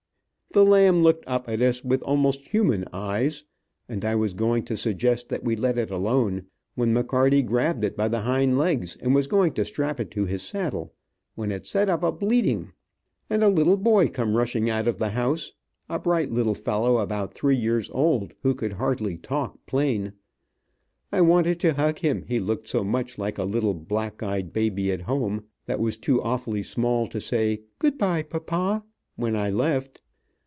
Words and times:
The 0.53 0.65
lamb 0.65 1.01
looked 1.01 1.23
up 1.27 1.47
at 1.47 1.61
us 1.61 1.81
with 1.81 2.03
almost 2.03 2.49
human 2.49 2.83
eyes, 2.91 3.45
and 3.87 4.03
I 4.03 4.15
was 4.15 4.33
going 4.33 4.63
to 4.65 4.75
suggest 4.75 5.29
that 5.29 5.45
we 5.45 5.55
let 5.55 5.77
it 5.77 5.89
alone, 5.89 6.47
when 6.75 6.93
McCarty 6.93 7.45
grabbed 7.45 7.85
it 7.85 7.95
by 7.95 8.09
the 8.09 8.19
hind 8.23 8.57
legs 8.57 8.97
and 8.99 9.15
was 9.15 9.27
going 9.27 9.53
to 9.53 9.63
strap 9.63 9.97
it 10.01 10.11
to 10.11 10.25
his 10.25 10.41
saddle, 10.41 10.93
when 11.35 11.53
it 11.53 11.65
set 11.65 11.87
up 11.89 12.03
a 12.03 12.11
bleating, 12.11 12.73
and 13.29 13.43
a 13.45 13.47
little 13.47 13.77
boy 13.77 14.09
come 14.09 14.35
rushing 14.35 14.69
out 14.69 14.89
of 14.89 14.97
the 14.97 15.11
house, 15.11 15.53
a 15.87 15.97
bright 15.97 16.33
little 16.33 16.53
fellow 16.53 16.97
about 16.97 17.33
three 17.33 17.55
years 17.55 17.89
old, 17.91 18.33
who 18.43 18.53
could 18.53 18.73
hardly 18.73 19.15
talk 19.17 19.57
plain. 19.65 20.11
I 21.13 21.21
wanted 21.21 21.61
to 21.61 21.75
hug 21.75 21.99
him, 21.99 22.25
he 22.27 22.39
looked 22.41 22.67
so 22.67 22.83
much 22.83 23.17
like 23.17 23.37
a 23.37 23.45
little 23.45 23.73
black 23.73 24.21
eyed 24.21 24.51
baby 24.51 24.91
at 24.91 25.03
home, 25.03 25.45
that 25.65 25.79
was 25.79 25.95
too 25.95 26.21
awfully 26.21 26.61
small 26.63 27.07
to 27.07 27.21
say 27.21 27.61
"good 27.79 27.97
bye, 27.97 28.23
papa" 28.23 28.83
when 29.15 29.37
I 29.37 29.49
left. 29.49 30.01